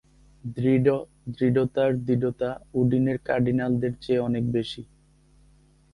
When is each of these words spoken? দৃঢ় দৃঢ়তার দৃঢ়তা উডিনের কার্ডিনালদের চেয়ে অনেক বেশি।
দৃঢ় 0.55 0.95
দৃঢ়তার 1.31 1.91
দৃঢ়তা 1.99 2.49
উডিনের 2.73 3.17
কার্ডিনালদের 3.25 3.93
চেয়ে 4.01 4.19
অনেক 4.19 4.43
বেশি। 4.51 4.81